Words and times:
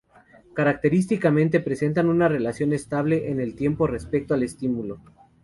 Característicamente 0.55 1.59
presentan 1.59 2.09
una 2.09 2.27
relación 2.27 2.73
estable 2.73 3.29
en 3.29 3.39
el 3.39 3.53
tiempo 3.55 3.85
respecto 3.85 4.33
al 4.33 4.41
estímulo. 4.41 4.99